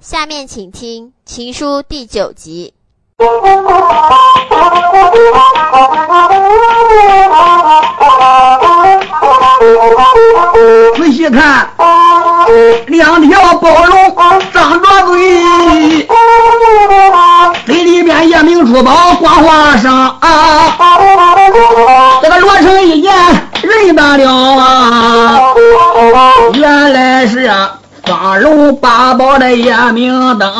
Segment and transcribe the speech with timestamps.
[0.00, 2.72] 下面请听《情书》第九集。
[10.96, 11.68] 仔细看，
[12.86, 14.16] 两条宝龙
[14.54, 16.08] 张着嘴，
[17.66, 20.16] 嘴里边夜明珠宝光华生。
[22.22, 23.12] 这个罗成一见
[23.62, 25.54] 认得了，
[26.54, 27.78] 原来是啊，
[28.10, 30.52] 方龙八宝的夜明灯。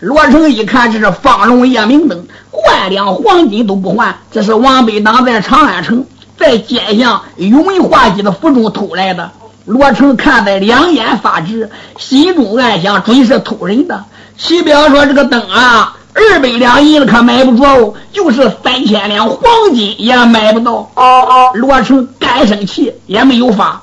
[0.00, 2.26] 罗成一看，这是方龙夜明灯，
[2.66, 4.16] 万两黄金都不换。
[4.32, 6.06] 这是王北党在长安城
[6.38, 9.30] 在街巷永文画机的府中偷来的。
[9.66, 14.02] 罗成看得两眼发直，心中暗想：准是偷人的。
[14.38, 19.38] 岂不要说这个灯啊，二百两银子可买不着，就是三千两黄
[19.74, 20.90] 金也买不到。
[21.52, 23.82] 罗成干生气，也没有法，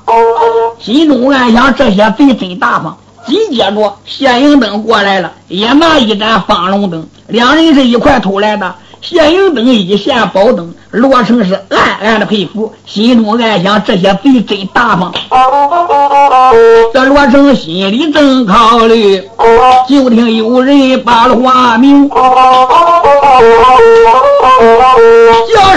[0.79, 2.97] 心中暗想：这些贼真大方。
[3.27, 8.75] 紧接着，谢银灯过来了，也拿一盏方龙灯，两人是一块偷来的。
[9.01, 15.11] 谢银灯一线宝灯，罗成是暗暗的佩服，心中暗想：这些贼真大方。
[16.93, 19.27] 这罗成心里正考虑，
[19.87, 22.15] 就听有人把了话名，叫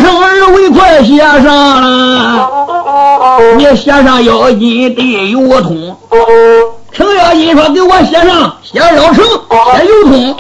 [0.01, 1.45] 声二位快写上
[1.81, 2.51] 了，
[3.57, 5.97] 你写上妖精得有通。
[6.95, 10.37] 程咬金说：“给我写上，写老程，写刘通。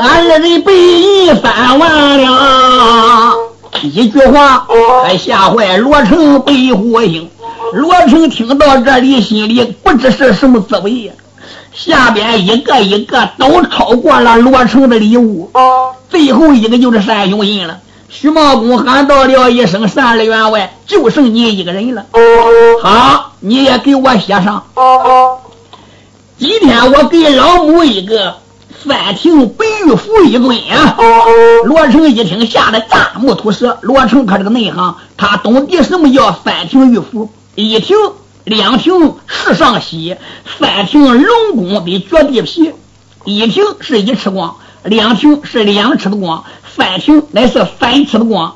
[0.00, 3.34] 俺二人白银三万两。
[3.82, 4.64] 一句话，
[5.04, 7.28] 还吓坏罗成、白虎星。
[7.72, 11.12] 罗成听到这里，心里不知是什么滋味。
[11.72, 15.50] 下边一个一个都超过了罗成的礼物，
[16.08, 17.78] 最后一个就是单雄信了。
[18.08, 22.06] 徐茂公喊到了一声：“三二员外，就剩你一个人了。”
[22.82, 23.32] 好。
[23.46, 24.64] 你也给我写上。
[26.38, 28.36] 今天我给老母一个
[28.82, 30.96] 三庭白玉符一尊啊！
[31.66, 33.76] 罗成一听，吓得大目吐舌。
[33.82, 37.28] 罗成可这个内行，他懂得什么叫三庭玉符。
[37.54, 37.94] 一庭、
[38.44, 40.16] 两庭是上西，
[40.58, 42.72] 三庭龙宫比绝地皮。
[43.26, 46.44] 一庭是一尺光，两庭是两尺的光。
[46.76, 48.52] 三庭乃是三尺的光，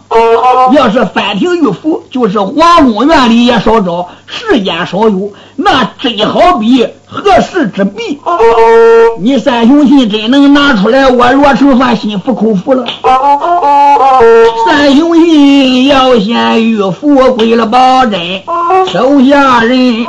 [0.73, 8.19] 要是三庭玉符，就是皇宫院里也少找，世间少有，那真好比合适之璧。
[9.21, 12.85] 你三雄信真能拿出来，我罗成算心服口服了。
[14.67, 18.19] 三雄信要先玉符归了宝珍，
[18.89, 20.05] 手下人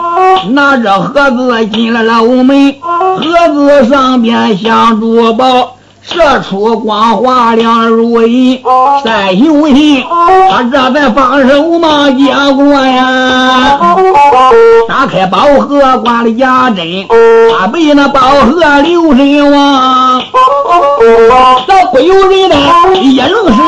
[0.50, 5.76] 拿着盒子进了楼门，盒子上边镶珠宝。
[6.12, 8.60] 射出光华亮如银，
[9.04, 10.04] 三雄信，
[10.50, 13.78] 他这才放手嘛结果呀。
[14.88, 17.08] 打开宝盒，挂了牙针，
[17.60, 20.20] 他被那宝盒留神望。
[21.68, 22.56] 这不由人的
[22.96, 23.60] 一愣神。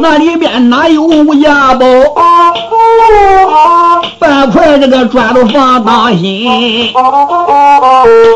[0.00, 1.86] 那里面哪有家宝？
[4.18, 6.92] 半块这个砖头放当心。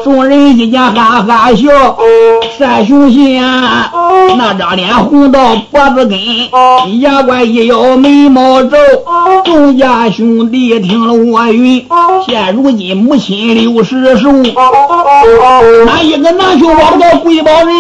[0.03, 1.97] 众人一见哈哈笑。
[2.59, 3.43] 单雄信
[4.39, 6.19] 那张脸红到脖子根，
[7.01, 8.77] 牙关一咬眉毛皱。
[9.45, 11.87] 众家兄弟听了我云，
[12.25, 14.33] 现如今母亲六十寿，
[15.85, 17.75] 哪一个拿去我这个贵宝人？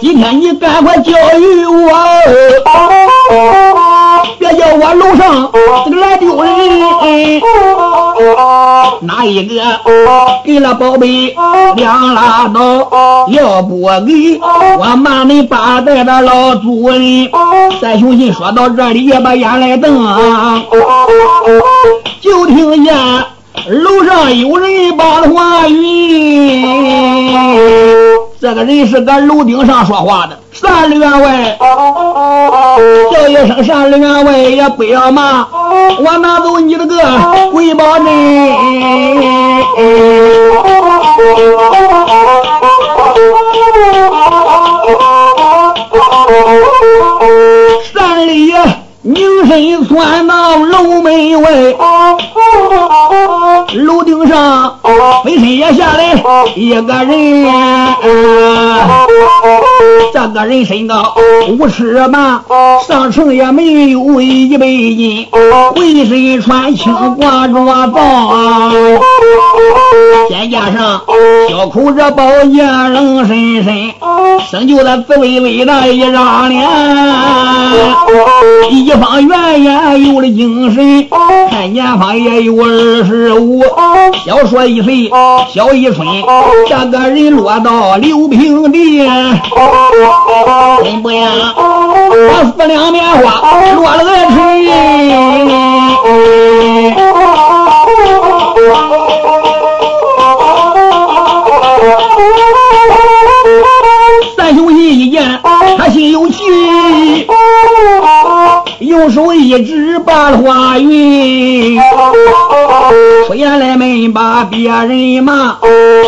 [0.00, 1.92] 今天你赶快教育我，
[4.38, 5.50] 别叫我楼上
[5.84, 6.52] 这个来丢人。
[9.00, 9.62] 哪一个
[10.44, 11.34] 给了宝贝
[11.76, 13.26] 两拉倒？
[13.28, 14.40] 要不给
[14.78, 17.30] 我骂你八代的老祖人。
[17.80, 20.04] 三兄弟说到这里，也把眼来瞪，
[22.20, 22.94] 就听见。
[23.68, 26.64] 楼上有人把话云，
[28.40, 30.38] 这个人是搁楼顶上说话的。
[30.60, 31.58] 单里员外，
[33.12, 35.46] 叫一声单里员外也不要骂，
[35.98, 36.96] 我拿走你的个
[37.50, 38.06] 贵宝珍。
[47.94, 48.52] 单里
[49.04, 51.50] 凝神窜到楼门外。
[53.74, 54.78] 楼顶上
[55.24, 56.14] 飞身也下来
[56.54, 57.46] 一个人，
[60.12, 61.14] 这个人身高
[61.58, 62.44] 五尺八，
[62.86, 65.26] 上称也没有一百斤，
[65.74, 68.34] 浑身穿青挂着皂，
[70.28, 71.00] 肩胛上
[71.48, 73.94] 小口着宝剑冷深深，
[74.50, 76.68] 生就了紫微微的一张脸，
[78.92, 81.08] 一方圆眼有了精神，
[81.48, 83.62] 看年方也有二十五，
[84.22, 85.10] 小说一岁
[85.48, 86.06] 小一春，
[86.68, 88.98] 这个人落到刘平地，
[90.84, 91.54] 真不呀？
[91.56, 94.10] 我四两棉花落了个
[104.36, 105.40] 三兄弟一见，
[105.78, 106.41] 他心有气。
[109.52, 111.78] 一指把花云，
[113.26, 115.58] 出言来没把别人骂，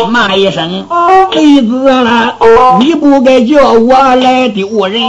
[0.09, 0.83] 骂一声
[1.31, 2.33] 贼子了，
[2.79, 4.99] 你不该叫我来丢人，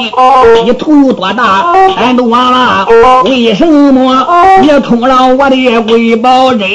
[0.66, 1.64] 你头有多大，
[1.96, 2.86] 俺都忘了，
[3.24, 4.26] 为什么
[4.60, 6.68] 你捅了我的贵宝针？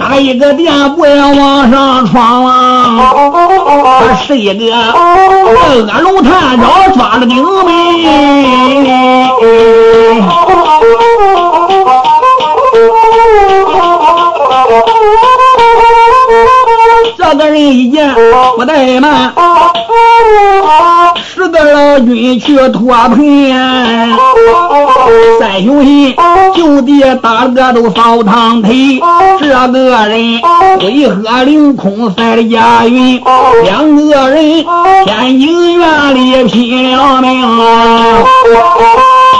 [0.00, 3.12] 打一个电不要往上闯啊！
[4.00, 7.66] 他是一个恶龙探长抓了顶门。
[17.18, 18.14] 这个人一见
[18.56, 19.32] 不怠慢，
[21.16, 23.18] 十个老军去托盘，
[25.40, 26.16] 三兄弟
[26.54, 29.00] 就地打了个都扫堂腿。
[29.40, 30.40] 这个人
[30.80, 33.20] 为何凌空赛了家云？
[33.64, 34.64] 两个人
[35.04, 37.42] 天津院里拼了命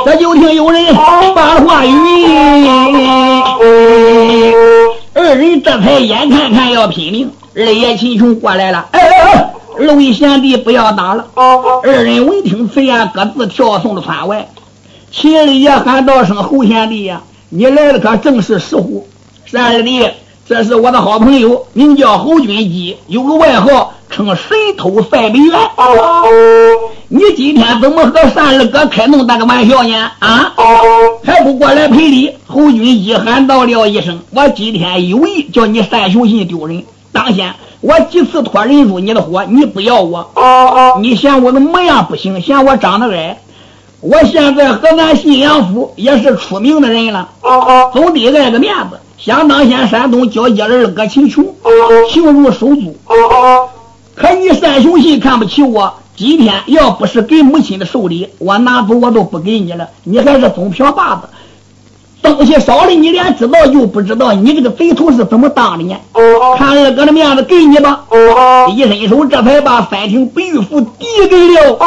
[0.06, 0.94] 这就听有人
[1.34, 1.90] 把话语，
[5.12, 9.50] 二人这才眼看看要拼命，二爷秦琼过来了，哎哎，
[9.80, 11.26] 二位贤弟不要打了。
[11.34, 14.48] 二人闻听此言，各自跳送到窗外。
[15.10, 18.84] 秦二爷喊道声：“侯贤弟呀，你来的可正是时候。
[19.44, 20.08] 三二弟，
[20.48, 25.52] 这是我的好朋友，名叫侯军基，有个外号称神偷赛北元。”
[27.08, 30.10] 你今天怎么和三二哥开弄那个玩笑呢？
[30.20, 30.52] 啊，
[31.22, 32.32] 还不过来赔礼？
[32.46, 36.82] 侯军一喊道了一声：“我今天有意叫你三雄信丢人。
[37.12, 40.30] 当先我几次托人入你的伙，你不要我，
[41.00, 43.38] 你嫌我的模样不行，嫌我长得矮。
[44.00, 47.28] 我现在河南信阳府也是出名的人了，
[47.92, 48.98] 总得挨个面子。
[49.18, 51.54] 想当先山东交接二哥秦琼，
[52.10, 52.96] 情如手足。
[54.16, 59.86] 可你三雄信看不起我。”今天要不是给母亲的寿礼，我拿走我都不给你了。
[60.04, 61.28] 你还是总瓢把子，
[62.22, 64.32] 东西少了你连知道就不知道。
[64.32, 65.94] 你这个贼头是怎么当的呢？
[66.56, 68.06] 看二哥的面子给你吧。
[68.74, 71.78] 一伸手，这才把三挺白玉符递给了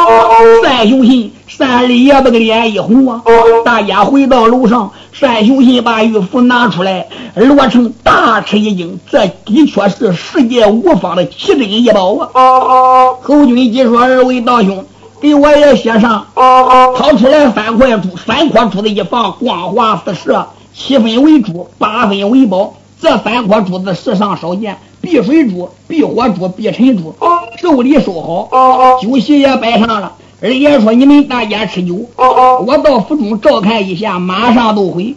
[0.62, 1.32] 三雄信。
[1.48, 3.20] 三二爷这个脸一红啊！
[3.64, 13.12] 大家回到楼上，单雄信把玉符拿出来，罗成大吃一惊，这的确是世界无方的奇珍异宝啊！
[13.20, 14.82] 侯军基说：“二位道兄，
[15.20, 22.72] 给我也写上。”掏出来三块珠，三颗珠子一放，光滑四射，七分为珠，八分为宝。
[23.02, 27.14] 这三颗珠子世上少见，避水珠、避火珠、避尘珠。
[27.60, 30.12] 寿礼收好，酒席也摆上了。
[30.42, 35.14] 二爷说：“你们大家吃酒，我到府中照看一下，马上都回。”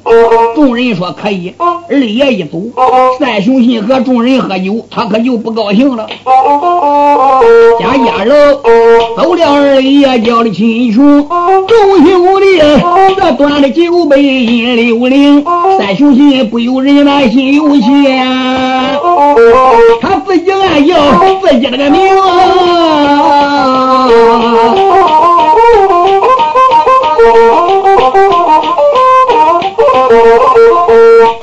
[0.53, 1.53] 众人说：“可以。”
[1.89, 2.59] 二爷一走，
[3.17, 6.07] 三雄信和众人喝酒，他可就不高兴了。
[7.79, 8.35] 家家楼
[9.15, 12.59] 走了，二爷叫的亲兄，众兄弟
[13.15, 15.41] 这端的酒杯饮六零。
[15.79, 17.85] 三雄信不由人那心有气，
[20.01, 20.95] 他自己暗叫
[21.41, 22.01] 自己那个名。
[24.11, 24.83] 啊。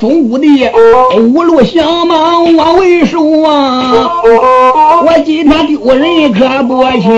[0.01, 0.47] 中午的
[1.19, 4.11] 五路响忙我为首啊！
[5.05, 7.11] 我今天丢人可不行。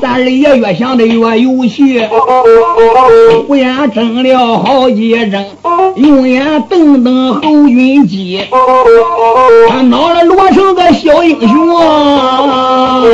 [0.00, 2.00] 三二爷越想的越有戏，
[3.46, 5.44] 胡眼睁了好几睁，
[5.96, 8.40] 用眼瞪瞪侯云基，
[9.68, 13.04] 他恼了罗成个小英雄啊！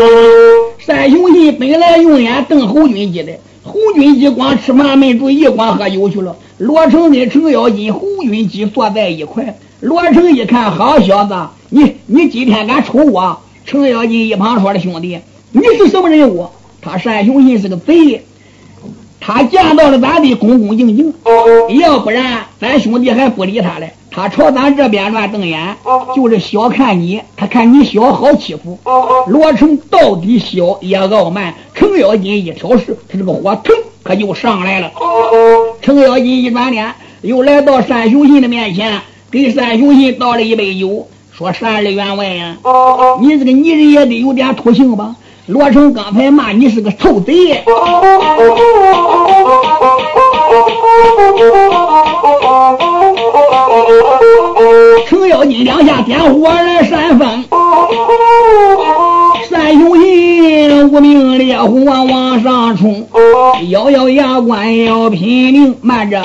[0.86, 3.32] 三雄信本来用眼瞪侯军基的，
[3.64, 6.36] 侯军基光吃饭没注意，光喝酒去了。
[6.58, 11.34] 罗成跟程咬金、侯军基坐在一块，罗成一看，好小子，
[11.68, 13.38] 你你今天敢抽我？
[13.66, 15.20] 程咬金一旁说的兄弟，
[15.50, 16.48] 你是什么人物？
[16.80, 18.24] 他单雄信是个贼，
[19.20, 21.12] 他见到了咱得恭恭敬敬，
[21.80, 23.92] 要不然咱兄弟还不理他嘞。
[24.10, 25.76] 他朝咱这边乱瞪眼，
[26.14, 28.78] 就是小看你，他看你小好欺负。
[29.26, 34.90] 罗成到底小也傲慢，程咬金一挑事，他这个火腾可就上来了。
[35.82, 42.56] 程咬金一转脸，又来到单雄信的面前，给单雄信倒了一杯酒，说：“单二员外呀，
[43.20, 45.14] 你这个泥人也得有点土性吧？
[45.46, 47.62] 罗成刚才骂你是个臭贼。”
[55.06, 57.44] 程咬金两下点火来扇风，
[59.50, 60.35] 单雄信
[60.86, 63.06] 无名烈火往上冲，
[63.68, 66.22] 咬咬牙关要拼命，慢着，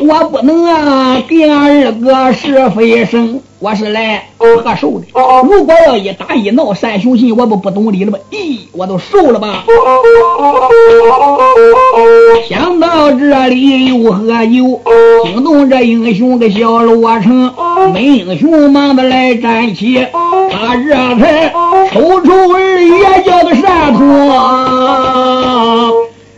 [0.00, 3.40] 我不能啊给俺二哥是非生。
[3.58, 5.06] 我是来贺寿的。
[5.44, 8.18] 如果要一打一闹，三雄信我不不懂理了吧？
[8.30, 9.64] 咦，我都瘦了吧？
[12.46, 14.82] 想到这里又喝酒，
[15.24, 17.50] 惊动这英雄个小罗成，
[17.94, 20.06] 没英雄忙的来站起，
[20.50, 21.50] 他这才
[21.90, 22.52] 抽抽
[22.84, 24.04] 也叫个善徒。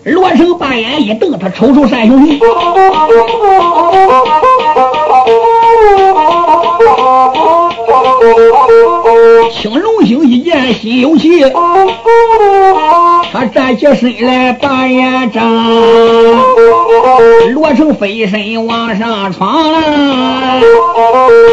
[0.05, 2.41] 罗成把眼一瞪，他瞅瞅三雄信。
[9.53, 11.43] 青龙星一见心有气，
[13.33, 15.43] 他站起身来把眼睁，
[17.55, 19.65] 罗成飞身往上闯，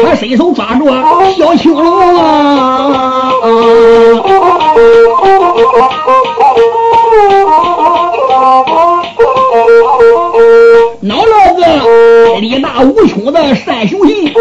[0.04, 0.88] 他伸手抓住
[1.36, 3.32] 小青龙啊！
[12.40, 14.32] 力大无穷的单雄信，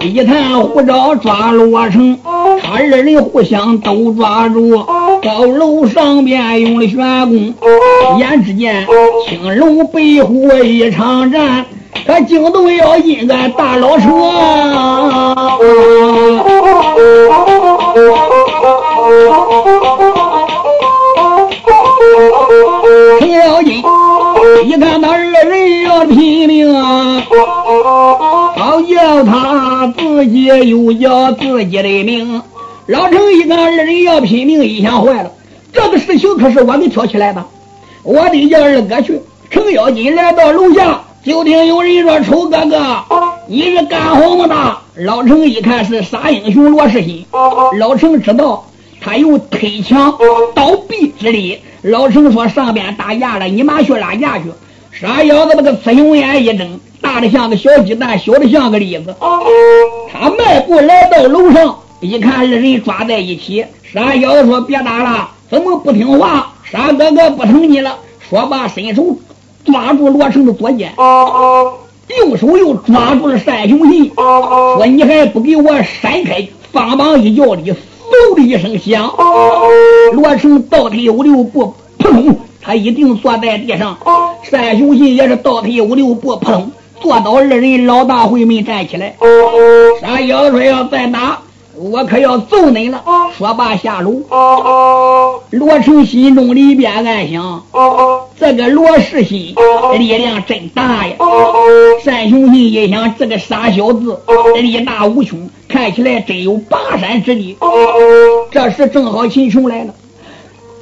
[0.00, 2.18] 一探胡招抓罗成，
[2.62, 4.84] 他二人互相都抓住，
[5.22, 7.54] 高楼上边用了玄功，
[8.18, 8.86] 眼只见
[9.28, 11.64] 青龙白虎一场战，
[12.06, 14.12] 他惊动要进个大老城。
[26.06, 27.22] 拼命啊，
[28.56, 32.42] 好叫他自己又叫自己的命。
[32.86, 35.30] 老程一看二人要拼命，一想坏了，
[35.72, 37.44] 这个事情可是我给挑起来的，
[38.02, 39.20] 我得叫二哥去。
[39.50, 42.80] 程咬金来到楼下，就听有人说：“丑哥哥，
[43.48, 44.54] 你是干什么的？”
[45.04, 47.26] 老程一看是杀英雄罗世新，
[47.78, 48.64] 老程知道
[49.00, 50.16] 他有推墙
[50.54, 51.60] 倒壁之力。
[51.82, 54.44] 老程说：“上边打架了，你妈去拉架去。”
[54.98, 59.14] 傻小子把个雌雄眼一睁，大的像个小鸡蛋，小的像个栗子。
[60.10, 63.62] 他迈步来到楼上，一看二人抓在一起，
[63.92, 66.50] 傻小子说：“别打了，怎么不听话？
[66.64, 69.18] 傻哥哥不疼你了。”说罢，伸手
[69.66, 77.70] 抓住罗成的左肩，右手又抓住了单雄信，说：“你还不给我闪开！”方膀一叫里。
[78.30, 79.12] 嗖的一声响，
[80.12, 83.96] 罗成倒退五六步，扑通，他一定坐在地上。
[84.50, 89.14] 单雄信也是倒退五六步，扑通，坐倒二人老大会没站起来。
[90.00, 91.38] 山小子说要再打。
[91.78, 93.04] 我可要揍你了！
[93.36, 94.10] 说罢下楼。
[95.50, 97.62] 罗成心中里边暗想：
[98.40, 99.54] 这个罗世新
[99.98, 101.16] 力量真大呀！
[102.02, 104.18] 单雄信一想，这个傻小子
[104.54, 107.58] 力大无穷，看起来真有拔山之力。
[108.50, 109.92] 这时正好秦琼来了，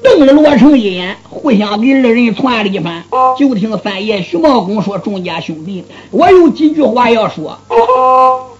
[0.04, 3.02] 瞪了罗成一眼，互相给二人传了一番。
[3.38, 7.58] 就听三爷徐茂公说：“众家兄弟，我有几句话要说。”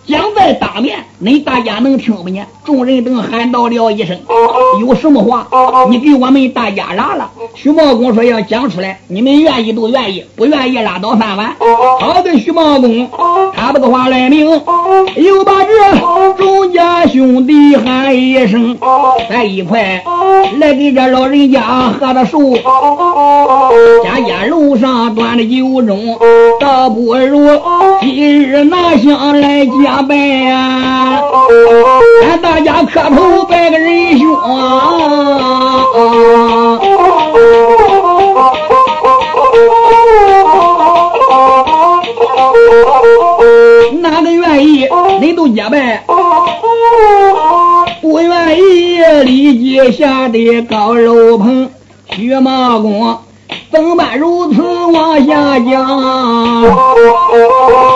[0.07, 2.47] 讲在当面，恁大家能听不见？
[2.65, 4.19] 众人等喊到了一声
[4.81, 5.47] ：“有什么话？
[5.91, 11.55] 你给我们大家拉了。”徐茂公说：“要讲出来，你们愿意都愿意，不愿意拉倒饭碗。”
[12.01, 13.09] 好的，徐茂公，
[13.55, 18.77] 他把个话来明，又把这众家兄弟喊一声，
[19.31, 20.03] 在一块
[20.59, 21.63] 来给这老人家
[21.99, 22.39] 喝的寿。
[24.05, 26.19] 家家楼上端的酒盅，
[26.65, 27.47] 倒不如
[28.01, 29.73] 今日拿香来结。
[30.09, 31.21] 拜呀！
[32.23, 35.11] 俺大家磕头拜个仁兄啊！
[44.01, 44.89] 哪个愿意，
[45.21, 46.01] 你都结拜；
[48.01, 51.69] 不愿意，立即下的高楼棚。
[52.09, 53.19] 徐茂公。
[53.71, 56.65] 怎办如此往下讲？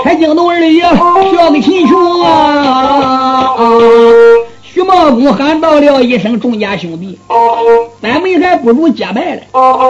[0.05, 3.55] 还惊动二爷叫个秦琼啊！
[4.63, 7.19] 徐茂公喊到了一声：“众家兄弟，
[8.01, 9.43] 咱们还不如结拜了。”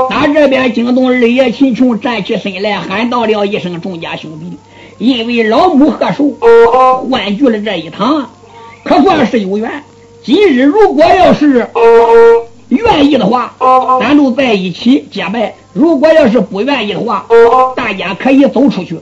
[0.09, 4.57] 打这边惊动二爷秦琼站起身来，喊到了一声：“众家兄弟，
[4.99, 6.31] 因为老母贺寿，
[7.11, 8.31] 欢聚了这一堂，
[8.85, 9.83] 可算是有缘。
[10.25, 11.69] 今日如果要是
[12.69, 13.55] 愿意的话，
[14.01, 17.25] 咱就在一起结拜；如果要是不愿意的话，
[17.77, 18.99] 大家可以走出去。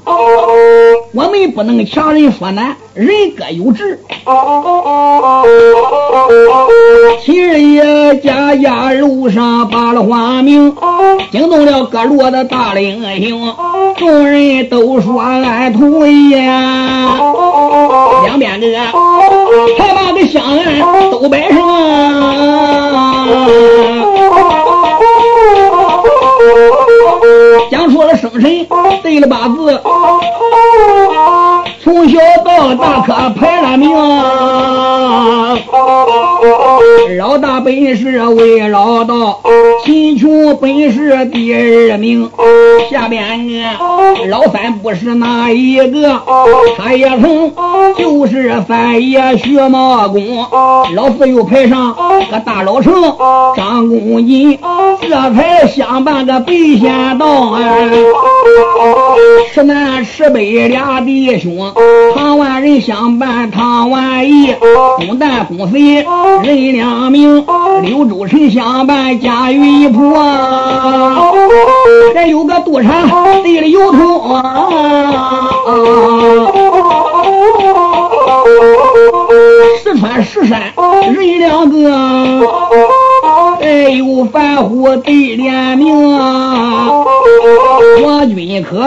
[1.13, 4.01] 我们不能强人所难，人各有志。
[7.25, 10.75] 七日也家家路上把了花名，
[11.31, 13.55] 惊动了各路的大英雄，
[13.97, 17.19] 众人都说俺同意呀。
[18.25, 18.67] 两边个
[19.79, 20.81] 才把个香案
[21.11, 21.63] 都摆上。
[27.71, 28.67] 讲出了生辰，
[29.03, 29.81] 对了八字，
[31.87, 33.89] 从小到大可排了名。
[37.17, 39.41] 老大本是为老道，
[39.85, 42.29] 贫穷本是第二名。
[42.91, 43.79] 下边呢
[44.27, 46.21] 老三不是哪一个？
[46.77, 47.53] 他也曾
[47.97, 50.45] 就是三爷薛茂公。
[50.93, 51.95] 老四又排上
[52.29, 52.93] 个大老成
[53.57, 54.59] 张公瑾，
[55.01, 57.57] 这才相伴个白仙道。
[59.53, 61.73] 是南是北俩弟兄，
[62.17, 64.55] 唐万人相伴唐万义，
[64.97, 66.03] 公旦公随
[66.43, 67.45] 人两名，
[67.83, 70.15] 柳州城相伴家云仆，
[72.15, 74.71] 还有个杜产地里有通啊，
[79.83, 81.91] 四川石山人两个，
[83.61, 87.05] 还有反虎对联名啊。
[88.05, 88.79] 王军可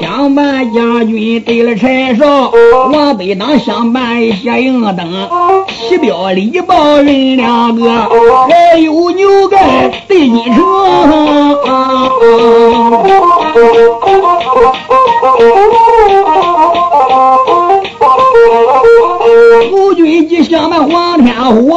[0.00, 2.52] 相伴将军对了柴烧，
[2.92, 5.28] 王北当相伴谢应灯，
[5.68, 7.90] 西标李豹人两个，
[8.48, 10.64] 还有牛盖对金城。
[19.72, 21.76] 吴军即相伴黄天虎，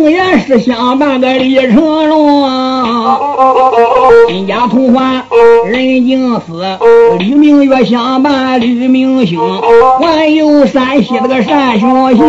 [0.00, 2.48] 盛言是相伴的李成龙。
[4.28, 5.24] 金家同欢
[5.66, 6.78] 人敬思，
[7.18, 9.38] 吕明月相伴吕明星，
[10.00, 12.22] 还有山西那个单雄信，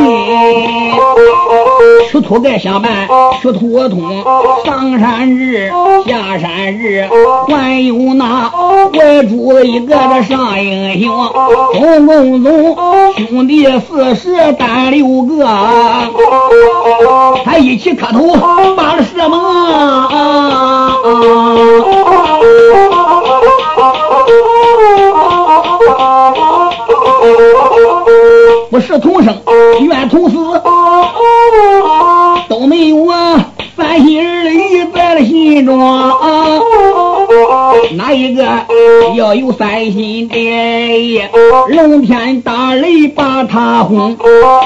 [2.10, 2.91] 出土盖相伴
[3.41, 4.21] 出土通，
[4.65, 5.71] 上山日
[6.05, 7.07] 下山日，
[7.47, 8.51] 还有那
[8.93, 11.10] 外主一个个上英雄，
[11.73, 12.75] 总共总
[13.29, 15.45] 兄弟四十单六个，
[17.45, 18.36] 他一起磕头
[18.76, 20.10] 把了什么？
[28.69, 29.36] 不是同生，
[29.82, 30.36] 愿同死，
[32.50, 33.45] 都没有啊！
[33.78, 35.80] 三心二意在了心中。
[37.95, 38.43] 哪一个
[39.15, 41.30] 要有三心的？
[41.69, 44.17] 龙天打雷把他轰，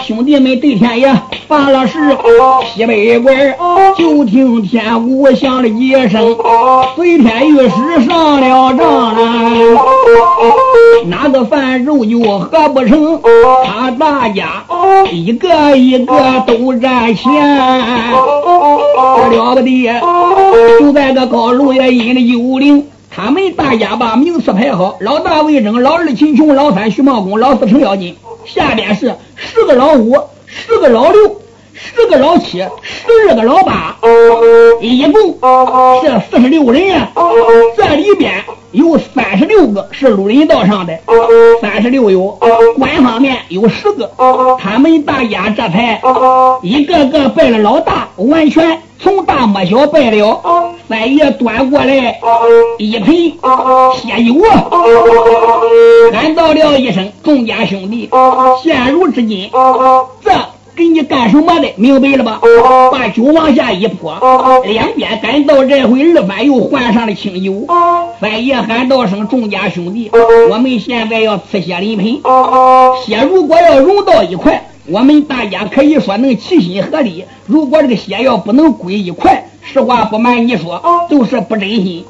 [0.06, 1.14] 兄弟们对天爷
[1.48, 2.00] 发了誓，
[2.74, 3.56] 西北关
[3.98, 6.36] 就听天鼓响了一声，
[6.96, 9.82] 随天御史上了帐了。
[11.08, 13.20] 哪个犯肉就合不成？
[13.66, 14.64] 他大家
[15.12, 20.02] 一个一个都站前，了不得！
[20.80, 22.75] 就在这高楼也引了幽灵。
[23.16, 28.18] 他们大家把名次排好，老大魏征，老二秦琼，老三徐茂公，老四程咬金。
[28.44, 31.42] 下边是十个老五，十个老六，
[31.74, 33.96] 十个老七，十二个老八，
[34.82, 35.40] 一共
[36.04, 37.10] 是四十六人呀。
[37.78, 38.98] 这里边有
[39.56, 41.00] 六个是路林道上的，
[41.62, 42.38] 三十六有
[42.78, 44.12] 官方面有十个。
[44.60, 46.02] 他们大家这才
[46.62, 48.82] 一个个拜了老大，完全。
[48.98, 50.42] 从大摸小拜了，
[50.88, 52.18] 三爷端过来
[52.78, 54.72] 一盆血油啊！
[56.14, 58.10] 俺道了一声：“众家兄弟，
[58.64, 59.52] 现如至今，
[60.24, 60.32] 这
[60.76, 61.74] 给你干什么的？
[61.78, 62.42] 明白了吧？”
[62.92, 64.14] 把酒往下一泼，
[64.66, 67.66] 两边赶到这回二番又换上了清酒。
[68.20, 70.12] 三爷喊道声：“众家兄弟，
[70.50, 72.22] 我们现在要吃血临盆，
[73.06, 77.26] 血如果要融到一块。”我们大家可以说能齐心合力。
[77.48, 82.06] 如果这个血要不能归一块，实话不瞒你说，就是不真心。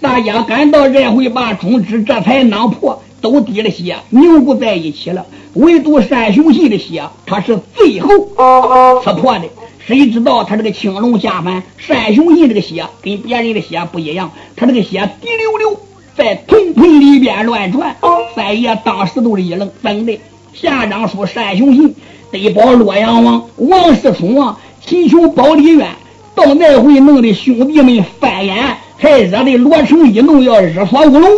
[0.00, 5.26] 大家赶到这回，把中指这才囊破，都滴了血，凝固在一起了。
[5.54, 8.08] 唯独单雄信的血，他是最后
[9.02, 9.44] 刺破的。
[9.86, 15.80] 谁知道他这个青龙下凡，单雄信这个血跟别人的血不一样，他这个血滴溜溜
[16.14, 17.96] 在铜盆里边乱转。
[18.36, 20.20] 三爷当时都是一愣，怎的？
[20.52, 21.94] 下章书单雄信
[22.30, 25.88] 得保洛阳王王世充啊，秦琼保李渊，
[26.34, 31.30] 到那回弄得兄弟们翻眼还惹得罗成一怒要日锁乌龙。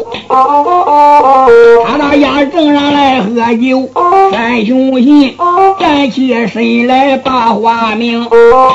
[1.86, 3.86] 他大家正上来喝酒，
[4.32, 5.36] 三兄弟
[5.78, 8.26] 站起身来把话明。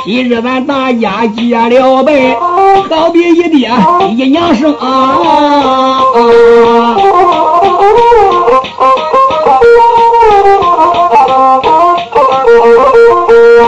[0.05, 2.35] 今日咱大家结了拜，
[2.89, 3.71] 好比一爹
[4.15, 4.75] 一娘生。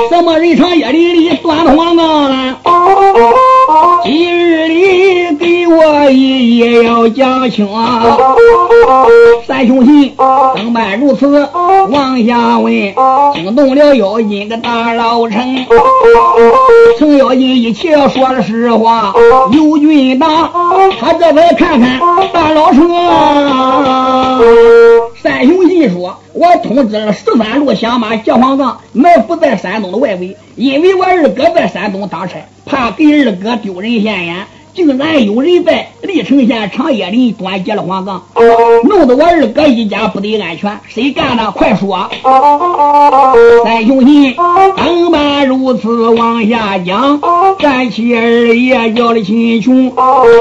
[0.09, 2.55] 什么人长夜里里断黄冈
[6.09, 8.17] 一一要讲清啊。
[9.45, 10.13] 三兄弟
[10.55, 11.47] 登班如此
[11.89, 12.73] 往下问，
[13.33, 15.65] 惊动了妖精个大老臣。
[16.99, 19.13] 程咬金一切说了实话，
[19.51, 20.27] 刘俊达
[20.99, 21.99] 他这才看看
[22.33, 22.87] 大老臣。
[25.21, 26.17] 三兄弟说。
[26.39, 34.45] 我通知了十三路响马接黄冈，埋伏在山东的外围，因为我二哥在山东当差，怕给二哥丢人现眼。
[34.77, 38.21] 竟然有人在历城县长野林端结了黄冈，
[38.83, 40.79] 弄得我二哥一家不得安全。
[40.87, 41.49] 谁干的？
[41.49, 42.07] 快说！
[43.63, 44.35] 三兄弟
[44.77, 47.19] 登班如此往下讲，
[47.57, 49.91] 站起二爷叫了秦琼，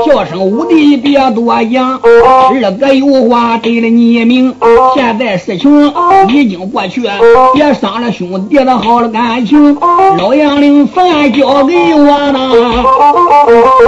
[0.05, 4.55] 叫声五弟别多讲，二哥有话对了你明。
[4.95, 5.91] 现在事情
[6.29, 7.09] 已经过去，
[7.55, 9.79] 别伤了兄弟的好了感情。
[10.19, 12.51] 老杨令饭交给我呢，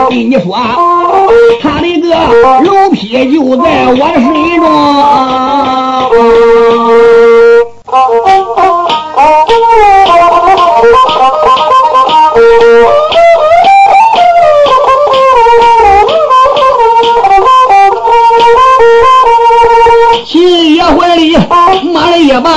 [0.09, 0.38] 给你。
[0.43, 0.57] 说，
[1.61, 2.09] 他的个
[2.63, 4.23] 肉皮就在我身
[4.61, 4.67] 中。
[20.27, 21.37] 秦爷怀里
[21.85, 22.51] 摸了一把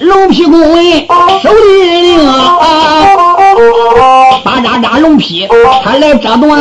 [0.00, 0.52] 龙皮弓，
[1.42, 2.49] 手里领。
[4.82, 5.48] 扎龙皮，
[5.84, 6.58] 他来折断，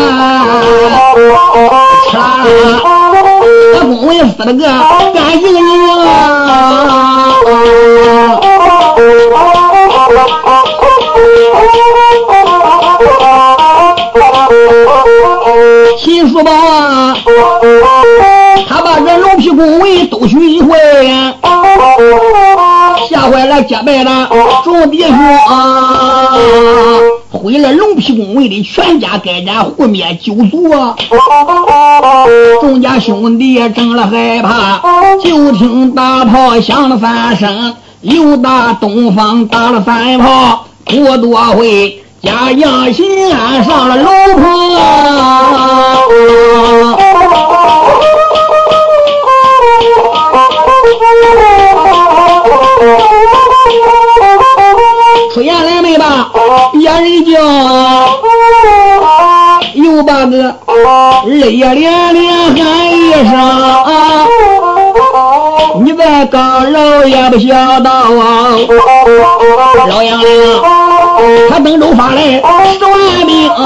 [2.10, 2.42] 吃啦！
[3.74, 4.66] 这公文撕了个
[5.14, 5.58] 干净净！
[15.98, 17.16] 秦叔宝啊，
[18.68, 20.76] 他把这龙皮公文都取一回。
[23.10, 24.30] 吓坏了结拜的
[24.64, 25.16] 众弟兄
[25.48, 26.38] 啊！
[27.32, 30.96] 毁了龙皮公文的全家，该斩护灭九族啊！
[32.60, 34.82] 众家兄弟也正了害怕，
[35.24, 44.80] 就听大炮响了三声，又打东方打了三炮，不多会，家杨新安上了楼棚。
[57.24, 57.40] 叫，
[59.74, 62.58] 又把个二爷连连喊
[62.92, 63.32] 一声，
[65.84, 68.58] 你在刚老也不想到啊！
[69.88, 70.62] 老杨令，
[71.50, 72.22] 他登州发来
[72.78, 72.94] 十万
[73.26, 73.60] 兵啊！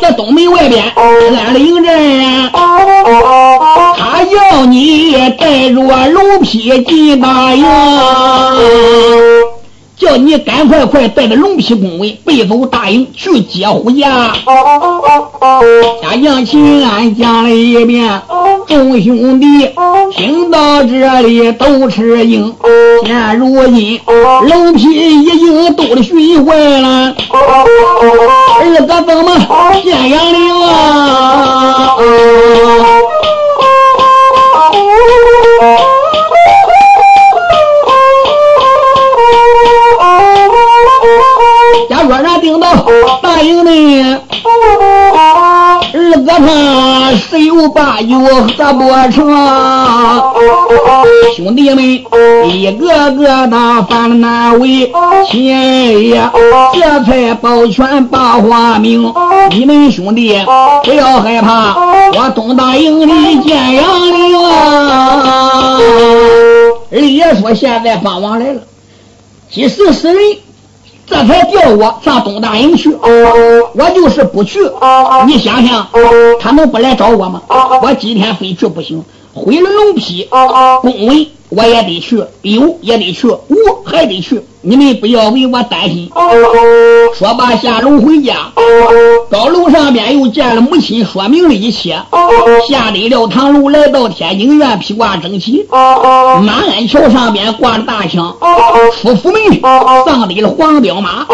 [0.00, 1.90] 在东门外边安了营寨，
[2.52, 2.69] 他要你
[5.50, 7.64] 带着龙皮进大营。
[9.96, 14.32] 叫你赶快快带着龙皮公文背走大营去接胡家。
[16.00, 18.22] 家将秦安讲了一遍，
[18.66, 19.46] 众兄弟
[20.16, 22.54] 听到这里都吃惊。
[23.04, 24.00] 现如今
[24.48, 29.36] 龙皮已经都的训坏了，二哥怎么
[29.82, 31.96] 见杨凌啊？
[43.22, 44.02] 大营内，
[45.92, 49.30] 二哥他十有八九喝不成，
[51.36, 51.84] 兄弟们
[52.48, 54.92] 一个个的犯了难为，
[55.28, 56.20] 秦爷
[56.72, 59.12] 这才保全把话明。
[59.50, 60.38] 你们兄弟
[60.84, 61.74] 不要害怕，
[62.14, 65.78] 我东大营里见杨凌啊！
[66.92, 68.60] 二爷说现在八王来了，
[69.50, 70.22] 几时死人？
[71.10, 74.60] 这才调我上东大营去，我就是不去，
[75.26, 75.88] 你想想，
[76.38, 77.42] 他能不来找我吗？
[77.82, 79.04] 我今天非去不行。
[79.34, 84.40] 毁了龙皮公文，我也得去；有也得去，无还得去。
[84.62, 86.10] 你们不要为我担心。
[87.14, 88.34] 说罢下楼回家，
[89.30, 92.00] 到楼上边又见了母亲，说明了一切。
[92.68, 95.66] 下得了堂楼，来到天津院，披挂整齐。
[95.70, 98.36] 马鞍桥上边挂着大枪，
[99.00, 99.42] 出府门
[100.04, 101.26] 上得了黄骠马。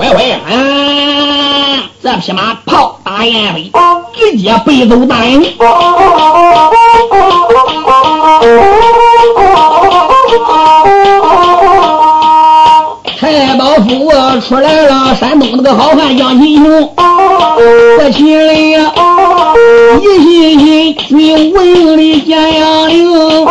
[0.00, 3.70] 喂喂，嗯，这匹马炮打雁飞，
[4.14, 5.44] 直接背走大营。
[13.94, 16.90] 太保府出来了，山东那个好汉杨金雄，
[17.96, 18.92] 这心里呀
[20.00, 23.46] 一心心追吴英的建阳陵，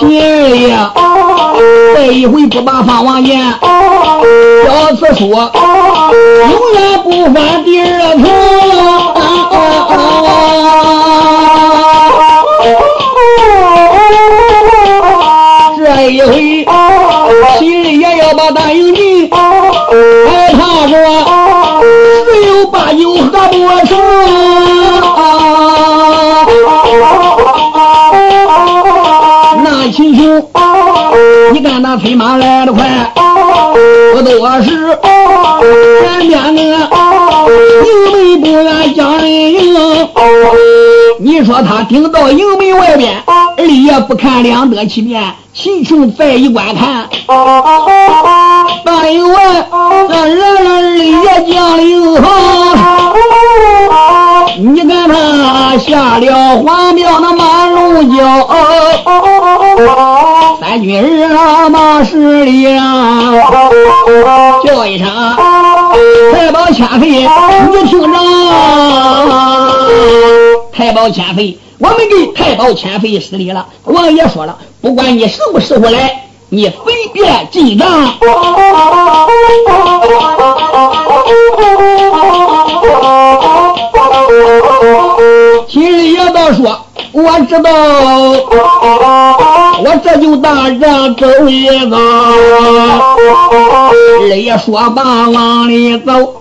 [0.00, 0.92] 心里呀
[1.94, 5.52] 这一回不把方王见，要此说
[6.48, 7.86] 永远不翻第二
[8.18, 8.26] 错。
[15.76, 16.57] 这一回。
[18.28, 20.94] 心里也要把大营进，害怕说
[21.80, 21.86] 十
[22.46, 23.54] 有八九合不
[23.86, 23.90] 成。
[29.64, 30.46] 那秦琼，
[31.52, 33.12] 你看那催马来得快，
[34.12, 34.30] 不多
[34.62, 34.98] 时，
[36.20, 36.62] 前边个
[37.84, 39.58] 营门不远将人迎。
[41.20, 45.22] 你说他顶到营门外边，二爷不看两得其面。
[45.52, 47.08] 秦琼再一观看，
[48.84, 49.66] 大营外
[50.08, 53.12] 这人儿也将领哈，
[54.58, 58.48] 你看他下了黄庙那马龙角，
[60.60, 63.32] 三军儿啊马十里啊，
[64.64, 65.08] 叫一声
[66.32, 67.28] 太保千岁，
[67.72, 68.08] 你听着，
[70.78, 71.58] 太保千岁。
[71.78, 73.66] 我们给太保千岁施礼了。
[73.82, 78.14] 王爷说了，不管你什么时候来，你随便进帐。
[85.68, 86.87] 秦二爷倒说。
[87.12, 87.70] 我知道，
[89.82, 91.96] 我这就打这走一走。
[94.20, 96.34] 二爷说罢往里走，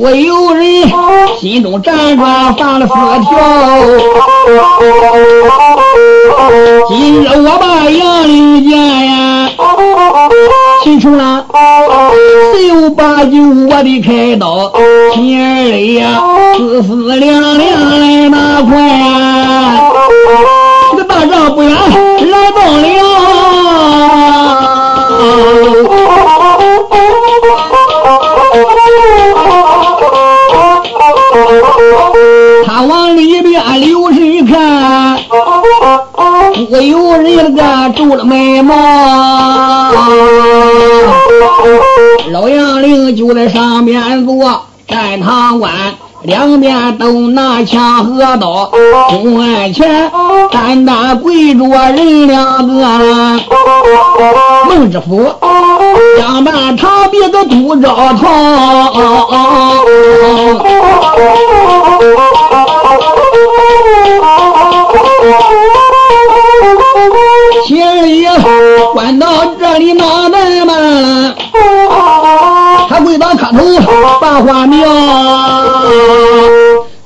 [0.00, 0.64] 不由人
[1.38, 2.92] 心中辗转犯了四
[3.24, 3.30] 条。
[6.88, 9.50] 今日我把杨林见呀，
[10.84, 11.46] 秦琼了，
[12.52, 13.38] 十有八九
[13.70, 14.70] 我的开刀。
[15.14, 16.22] 今儿嘞呀，
[16.58, 19.80] 四四两两来拿快。
[20.90, 23.43] 这个大仗不远来到了，
[36.64, 37.62] 不由人个
[37.96, 38.74] 皱了眉毛。
[42.30, 45.72] 老杨凌就在上边坐，站堂官。
[46.22, 48.72] 两边都拿枪和刀，
[49.10, 50.10] 公案前
[50.50, 52.74] 单单跪着人两个。
[54.66, 55.30] 孟知府
[56.16, 58.26] 将把长鼻子督着头，
[65.20, 65.63] 秦二爷
[68.92, 71.34] 关到这里哪能嘛？
[72.88, 74.80] 他跪到磕头把话明。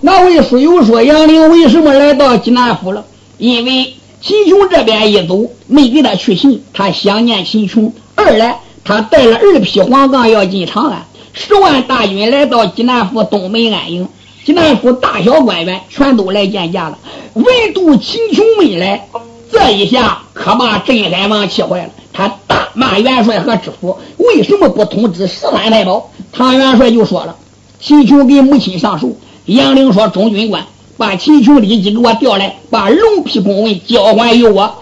[0.00, 3.04] 那位书友说：“杨凌为什么来到济南府了？
[3.36, 7.92] 因为秦琼这边一走，没给他去信，他想念秦琼。
[8.14, 14.08] 二来，他带了二匹黄杠要进长安，十万大军来到济南府东门安营，
[14.44, 16.98] 济南府大小官员全都来见驾了，
[17.34, 19.08] 唯独秦琼没来。
[19.50, 26.10] 这一下可把镇海王气坏了，他大骂元帅和知府为什么不通知十三太保？
[26.32, 27.36] 唐元帅就说了。”
[27.80, 34.74] 秦琼给母亲上书，杨凌说：“中军官把秦琼立即给我调来，把龙皮公文交还于我，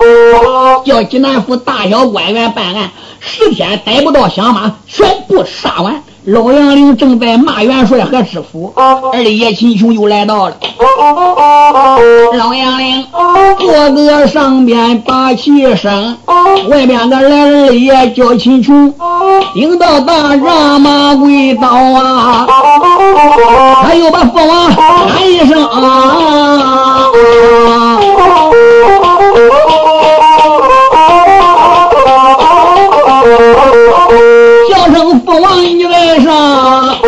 [0.84, 10.56] 叫济南府大小官员办案，十天逮不到响马，全部杀完。”老杨凌正在骂元帅和知府，二爷秦琼又来到了。
[12.36, 13.06] 老杨凌
[13.60, 16.18] 坐个上边把气生，
[16.68, 18.92] 外边的来二爷叫秦琼，
[19.54, 22.44] 听到大丈马跪倒啊，
[23.84, 27.08] 他又把父王喊一声啊。
[28.02, 28.45] 父
[36.20, 36.98] 上，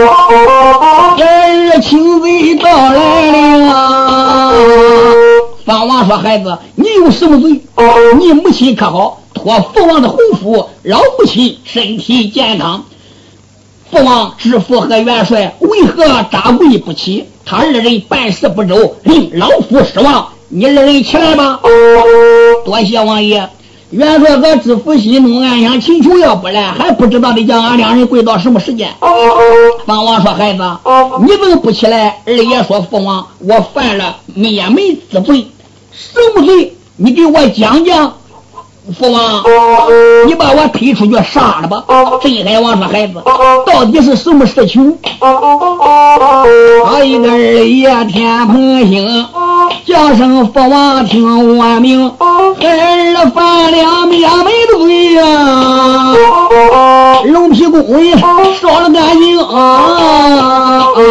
[1.16, 1.24] 这
[1.56, 4.52] 日亲自到来了。
[5.64, 7.60] 方王说：“孩子，你有什么罪？
[8.18, 9.20] 你母亲可好？
[9.34, 12.84] 托父王的洪福，老母亲身体健康。
[13.90, 17.28] 父王知府和元帅为何扎跪不起？
[17.44, 20.28] 他二人办事不周，令老夫失望。
[20.48, 21.60] 你二人起来吧。
[22.64, 23.48] 多谢王爷。
[23.90, 28.92] 元帅和知府心中暗想：秦琼要不来，还不知道得将俺两人跪到什么时间。
[29.86, 30.62] 方王说：“孩子，
[31.22, 34.76] 你怎么不起来？”二爷说：“父王，我犯了灭门
[35.10, 35.46] 之罪。”
[35.90, 36.74] 什么罪？
[36.96, 38.12] 你给我讲讲，
[38.96, 39.44] 父王，
[40.26, 41.84] 你把我推出去杀了吧！
[42.22, 43.22] 镇海王说：“孩子，
[43.66, 49.26] 到底是什么事情？”好一个二爷天蓬星，
[49.86, 52.66] 叫声父王听我命，孩，
[53.16, 55.22] 儿犯了灭门的罪呀！
[57.24, 58.12] 龙皮宫位
[58.60, 60.86] 烧了干净啊！
[60.96, 61.07] 讲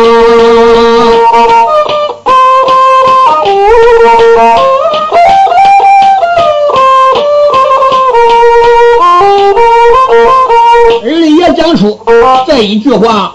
[12.68, 13.32] 一句话，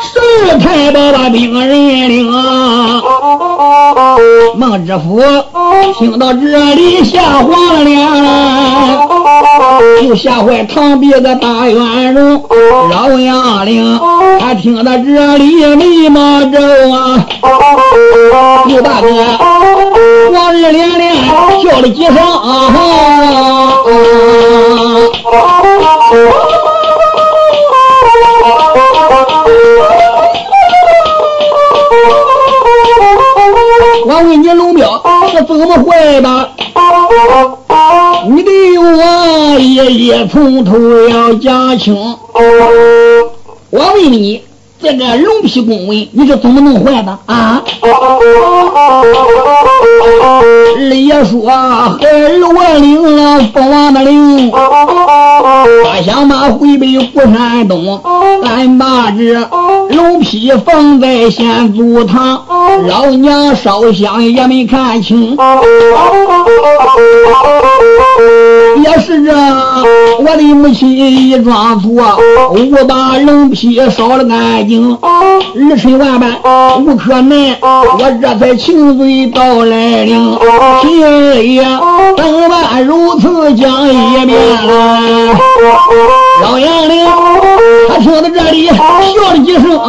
[0.00, 2.30] 十太保把兵人领。
[4.56, 5.20] 孟知府
[5.98, 8.08] 听到这里吓黄了脸，
[10.04, 12.40] 又吓坏堂边的大元荣
[12.88, 13.98] 老杨凌。
[14.38, 16.60] 他听到这里眉毛皱
[16.92, 17.26] 啊，
[18.68, 19.08] 刘大哥
[20.32, 21.16] 往日连连
[21.64, 22.72] 叫了几声啊。
[35.44, 36.48] 怎么坏的？
[38.28, 40.78] 你对我爷爷从头
[41.08, 41.94] 要讲清。
[43.70, 44.42] 我问你。
[44.82, 47.62] 这个龙皮公文你是怎么弄坏的啊？
[50.44, 58.00] 二爷说：“孩儿我领了父王的令，他想把回北虎山东，
[58.44, 59.48] 俺把这
[59.94, 62.42] 龙皮放在先祖堂，
[62.88, 65.36] 老娘烧香也没看清。
[68.82, 72.02] 也是这我的母亲一装作，
[72.50, 74.98] 我把龙皮烧了干净。”
[75.54, 76.32] 儿臣万般
[76.82, 80.31] 无可奈，我这才请罪到来领。
[80.80, 81.62] 秦二爷
[82.16, 84.38] 等万如此讲一遍，
[86.42, 87.06] 老杨林
[87.88, 89.86] 他听到这里笑了几声啊。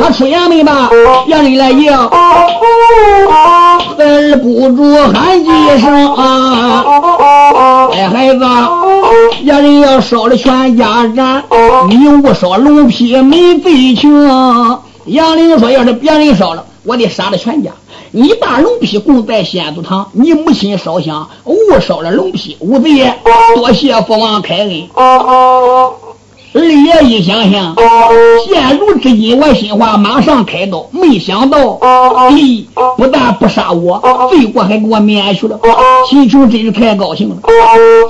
[0.00, 0.90] 他出言没吧？
[1.26, 2.10] 让人来要。
[3.98, 6.84] 儿不住喊几声啊！
[7.92, 8.44] 哎，孩子，
[9.42, 11.44] 别人要烧了全家燃，
[11.88, 14.26] 你误烧龙皮没罪情。
[15.04, 17.70] 杨林说：“要是别人烧了，我得杀了全家。
[18.10, 23.12] 你把龙皮供在先祖堂，你母亲烧香误烧了龙皮，无罪。
[23.54, 24.88] 多谢父王开恩。”
[26.56, 27.76] 二爷一想想，
[28.46, 30.86] 现如之今，我心话马上开刀。
[30.90, 31.58] 没想到，
[32.30, 32.64] 咦，
[32.96, 35.60] 不但不杀我，罪过还给我免去了。
[36.08, 37.36] 秦琼真是太高兴了。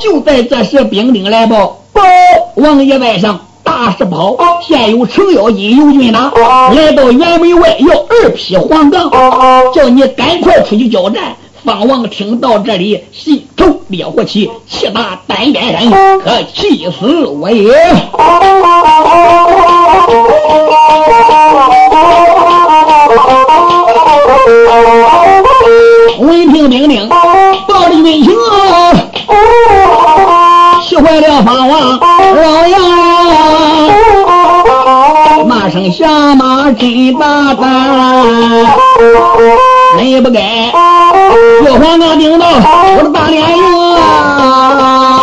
[0.00, 2.02] 就在这时，兵丁来报：报，
[2.54, 4.36] 王爷在上，大事不好！
[4.64, 6.30] 现有程咬金游军呐，
[6.72, 9.10] 来到辕门外，要二匹黄杠，
[9.74, 11.34] 叫你赶快出去交战。
[11.64, 17.68] 方王听到这里，心头烈火起，气大胆边人，可气死我也！
[26.18, 27.16] 闻听命令，报
[27.88, 28.32] 的军情，
[30.82, 32.80] 气坏了方王老杨
[35.46, 37.68] 骂声下马真大胆，
[39.96, 40.40] 人也不该。
[41.64, 45.20] 小黄刚顶到我的大脸啊！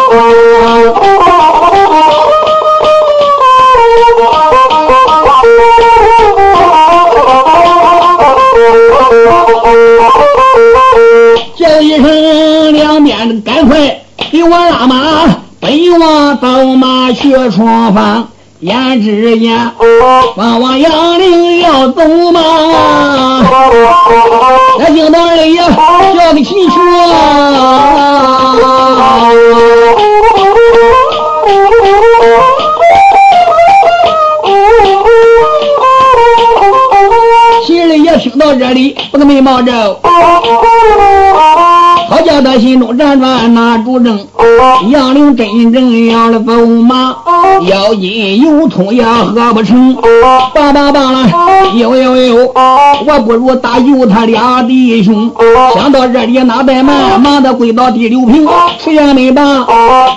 [11.55, 15.25] 叫一声，两边赶快给我拉马，
[15.59, 18.27] 奔往刀马去闯房。
[18.63, 19.71] 言之间，
[20.37, 22.41] 往往杨凌要走吗？
[24.79, 25.65] 那听到二爷叫
[26.33, 26.73] 个齐全，
[37.65, 39.99] 秦二爷听到这里，不个眉毛皱。
[42.09, 44.19] 好叫他心中辗转拿主政。
[44.89, 47.15] 杨凌真正要了走马，
[47.67, 49.95] 妖精有通也喝不成。
[50.53, 51.27] 爸爸罢了，
[51.75, 52.53] 呦呦呦，
[53.07, 55.31] 我不如搭救他俩弟兄。
[55.73, 58.47] 想到这里，哪怠慢，忙的跪到地六平，
[58.83, 59.65] 出言没把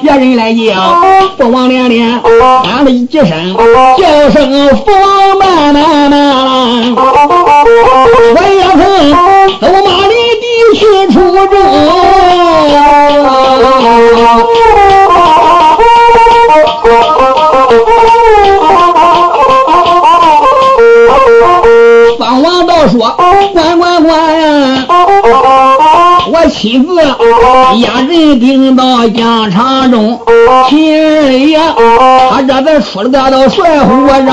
[0.03, 1.03] 别人来讲，
[1.39, 3.57] 凤凰连连喊了几声，
[3.97, 8.83] 叫声父王慢慢慢，我也曾
[9.61, 10.07] 走马
[10.41, 10.83] 里地去
[11.13, 11.15] 出
[11.47, 11.53] 征。
[22.19, 23.15] 方王道说
[23.53, 24.87] ：“关关关，
[26.33, 26.87] 我妻子
[27.81, 30.21] 押人顶到疆场中，
[30.69, 31.59] 秦二爷
[32.31, 34.27] 他这才出了个到帅府上，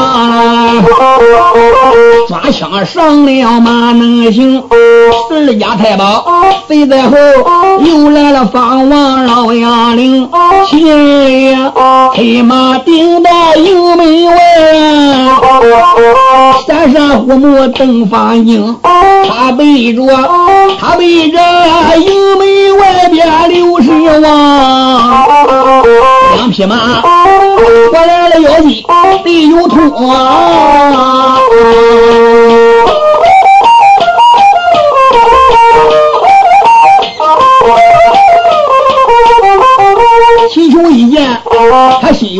[2.27, 4.63] 抓枪上了马能行，
[5.29, 6.25] 十家太保
[6.67, 7.15] 随在后，
[7.79, 10.29] 又来了方王老杨凌，
[10.67, 11.57] 秦二爷
[12.13, 14.35] 黑马顶到营门外，
[16.67, 20.01] 山山虎目。”瞪方英，他背着
[20.79, 21.39] 他背着
[21.97, 23.89] 营门外边刘世
[24.19, 25.25] 王，
[26.35, 27.01] 两匹马，
[27.89, 28.83] 过来了妖精
[29.23, 29.89] 得有通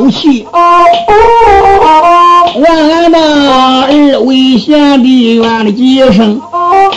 [0.04, 0.46] 有气。
[2.56, 6.42] 问俺那二位贤弟愿了几声？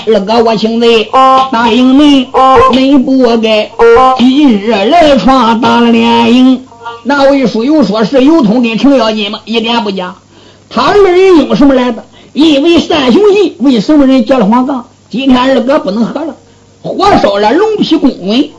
[0.06, 1.08] 二哥，我请罪
[1.52, 2.26] 答应您，
[2.72, 3.70] 您不该
[4.18, 6.66] 今日来闯大连营。
[7.04, 9.38] 那位书友说是有通跟程咬金吗？
[9.44, 10.12] 一点不假。
[10.68, 12.04] 他二人用什么来的？
[12.32, 14.84] 因为单雄义为什么人结了黄杠？
[15.08, 16.34] 今天二哥不能喝了，
[16.82, 18.50] 火烧了龙皮公文。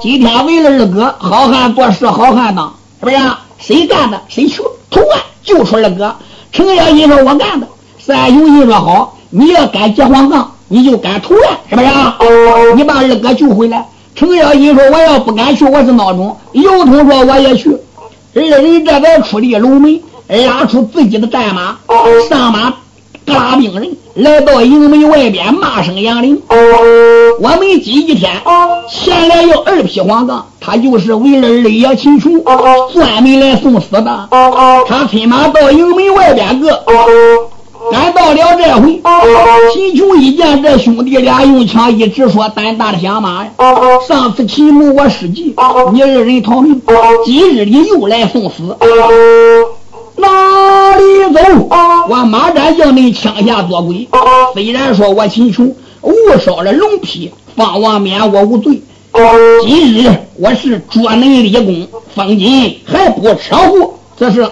[0.00, 2.72] 今天为了二哥，好汉做事好汉当，
[3.02, 3.16] 是不是？
[3.58, 5.20] 谁干的谁去投案。
[5.44, 6.14] 就出二哥，
[6.52, 7.66] 程咬金说：“我干的。”
[7.98, 12.74] 三兄弟说：“好，你要敢结黄杠，你就敢投案，是不是？
[12.76, 13.84] 你把二哥救回来。”
[14.14, 17.76] 程咬金说：“我要不敢去，我是孬种。”姚通说：“我也去。”
[18.34, 21.76] 二人这才出离龙门，拉出自己的战马，
[22.28, 22.72] 上马。
[23.24, 26.40] 各拉兵人来到营门外边，骂声杨林。
[27.40, 28.30] 我们今一天
[28.90, 32.42] 前来要二匹黄杠，他就是为了二爷秦琼
[32.92, 34.28] 专门来送死的。
[34.88, 36.84] 他催马到营门外边个，
[37.90, 39.00] 赶到了这回，
[39.72, 43.50] 秦琼一见这兄弟俩用枪一直说胆大的响马呀！
[44.06, 45.54] 上次秦母我失计，
[45.92, 46.80] 你二人逃命，
[47.24, 48.76] 今日你又来送死。
[50.22, 51.68] 哪里走？
[52.08, 54.08] 我马占叫你枪下做鬼。
[54.54, 58.80] 虽然说我秦琼误烧了龙皮，方王免我无罪。
[59.64, 64.44] 今日我是捉你立功，封金还不撤户，这是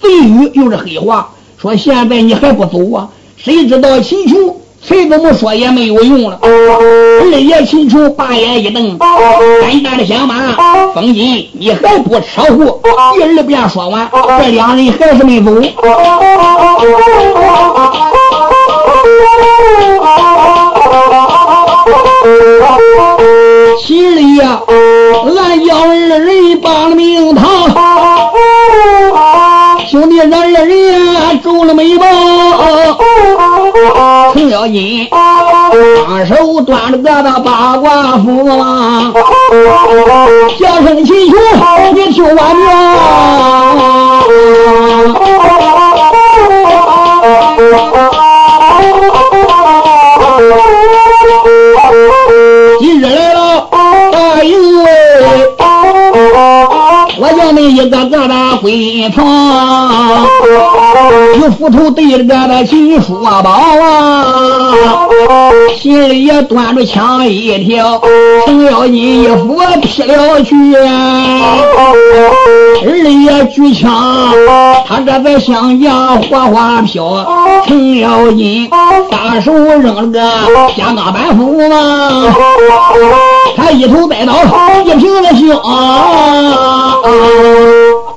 [0.00, 1.30] 贼语又是黑话。
[1.56, 3.08] 说现在你还不走啊？
[3.36, 4.56] 谁知道秦琼？
[4.84, 6.38] 谁怎么说也没有用了。
[6.42, 10.34] 二爷秦琼把眼一瞪，胆大的响马，
[10.92, 12.80] 风金，你还不扯呼？
[13.14, 14.10] 第二遍说完，
[14.40, 15.52] 这两人还是没走。
[23.84, 27.46] 秦二爷，俺叫二人把了名堂，
[29.88, 32.04] 兄弟，咱二人中了眉毛。
[34.52, 38.46] 程咬金双手端着个的八卦斧，
[40.60, 41.38] 叫声秦琼，
[41.94, 42.30] 你听我
[47.94, 48.01] 命。
[57.70, 59.24] 一个个的归堂，
[61.40, 64.74] 有斧头对着个的秦书宝啊，
[65.76, 68.00] 心里也端着枪一条，
[68.46, 70.54] 程咬金一斧劈了去。
[72.84, 73.90] 二爷举枪，
[74.86, 77.24] 他这在香江哗哗飘，
[77.66, 78.68] 程咬金
[79.10, 80.20] 撒手扔了个
[80.74, 82.34] 香钢板斧嘛，
[83.56, 84.34] 他一头栽倒，
[84.84, 85.60] 一瓶子香。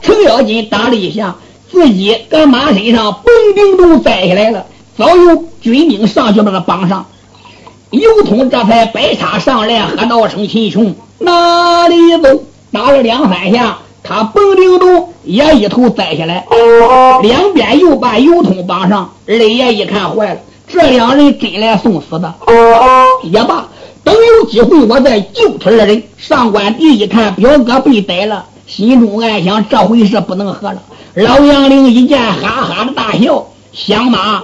[0.01, 1.36] 程咬金打了一下，
[1.71, 4.65] 自己搁马身上蹦顶都栽下来了。
[4.97, 7.05] 早有军兵上去把他绑上，
[7.89, 16.45] 尤通这才摆叉上来，喝道声：“秦琼哪里走？”打了两三下，他蹦顶都也一头栽下来，
[17.21, 19.11] 两边又把尤通绑上。
[19.27, 22.33] 二爷一看坏了，这两人真来送死的。
[23.23, 23.67] 也罢。
[24.03, 26.03] 等有机会我再救他二人。
[26.17, 30.78] 上官迪一看表哥被逮了，心中暗想：这回是不能喝了。
[31.13, 33.45] 老杨凌一见，哈哈的大笑。
[33.74, 34.41] 想马，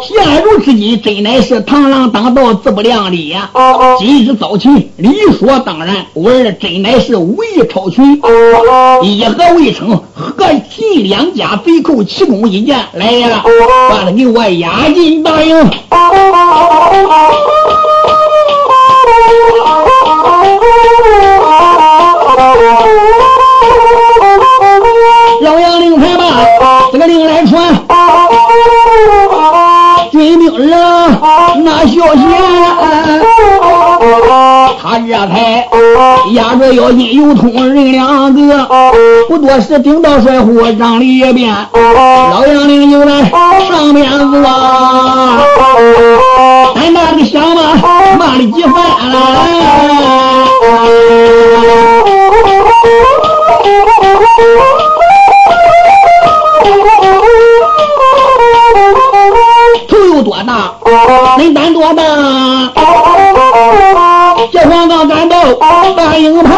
[0.00, 3.50] 现如之今，真乃是螳螂当道，自不量力呀！
[3.98, 6.06] 今日遭擒，理所当然。
[6.14, 8.22] 我儿真乃是武艺超群，
[9.02, 10.00] 以何为称？
[10.14, 13.42] 和秦两家贼寇齐攻一见，来呀，
[13.90, 15.70] 把他给我押进大营。
[27.10, 27.74] 令来传，
[30.12, 30.70] 军兵人
[31.64, 32.22] 那小贤，
[34.80, 35.66] 他这才
[36.34, 38.68] 压着腰筋有通人两个，
[39.28, 43.24] 不多时顶到帅府帐里边，老杨令就在
[43.68, 44.40] 上面坐，
[46.76, 47.60] 俺那个响马
[48.16, 48.72] 骂了几番
[53.20, 53.29] 头
[61.50, 62.02] 恁胆多大？
[64.52, 65.36] 这黄刚赶到
[65.96, 66.52] 大营盘，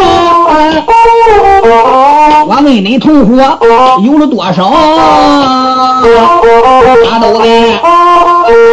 [2.46, 3.58] 我问你同伙
[4.04, 4.70] 有了多少？
[7.08, 7.44] 他都在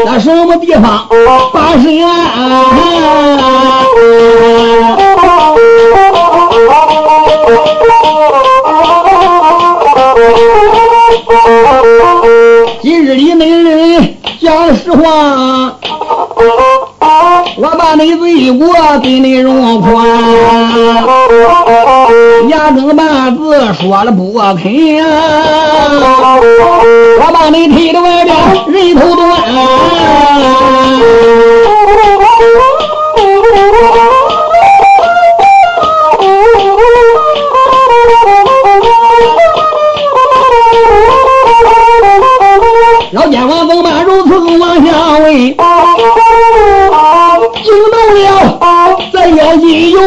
[0.05, 1.07] 那什么地方？
[1.53, 2.05] 八十元。
[12.81, 15.01] 今日里恁人讲实话，
[18.17, 18.67] 罪过
[19.01, 20.07] 给你容宽。
[22.49, 24.71] 牙根半字说了不肯，
[27.19, 28.35] 我把你踢到外边
[28.67, 29.27] 人头断。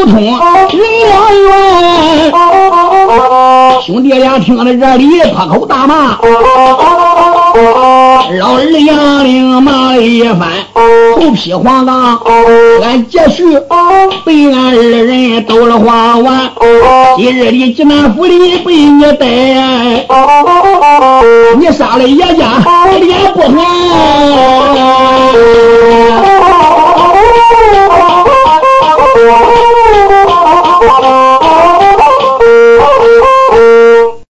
[0.04, 2.32] 精有通人两员，
[3.84, 6.18] 兄弟俩听到这里破口大骂。
[8.40, 12.18] 老二杨凌骂了一番，头披黄冈，
[12.82, 13.44] 俺接续
[14.24, 16.50] 被俺二人兜了花完。
[17.16, 20.06] 今日里济南府里被你逮，
[21.58, 22.64] 你杀了叶家
[22.98, 23.62] 脸不还。